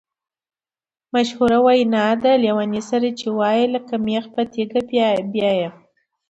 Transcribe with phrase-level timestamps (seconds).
[1.13, 4.79] مشهوره وینا ده: لېوني سره یې چې وایې لکه مېخ په تیګه
[5.31, 5.69] بیایې.